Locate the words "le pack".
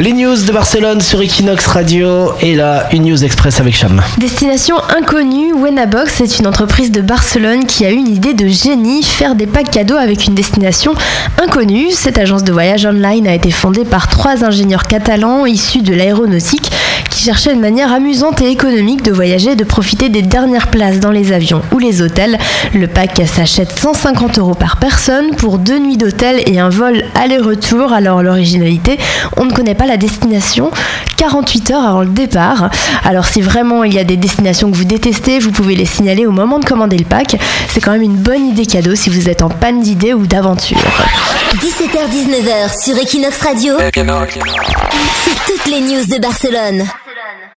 22.74-23.22, 36.98-37.36